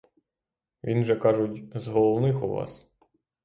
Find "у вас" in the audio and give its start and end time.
2.43-2.87